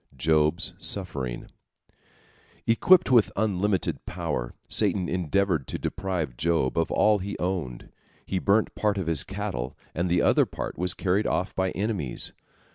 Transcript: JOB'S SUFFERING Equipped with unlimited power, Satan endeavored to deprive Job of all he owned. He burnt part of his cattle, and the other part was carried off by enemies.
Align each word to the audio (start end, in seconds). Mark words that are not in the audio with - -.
JOB'S 0.17 0.73
SUFFERING 0.79 1.45
Equipped 2.65 3.11
with 3.11 3.31
unlimited 3.35 4.03
power, 4.07 4.55
Satan 4.67 5.07
endeavored 5.07 5.67
to 5.67 5.77
deprive 5.77 6.35
Job 6.37 6.75
of 6.75 6.89
all 6.91 7.19
he 7.19 7.37
owned. 7.37 7.89
He 8.25 8.39
burnt 8.39 8.73
part 8.73 8.97
of 8.97 9.05
his 9.05 9.23
cattle, 9.23 9.77
and 9.93 10.09
the 10.09 10.23
other 10.23 10.47
part 10.47 10.75
was 10.75 10.95
carried 10.95 11.27
off 11.27 11.55
by 11.55 11.69
enemies. 11.73 12.33